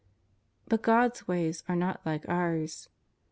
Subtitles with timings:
[0.67, 2.89] But God's ways are not like ours.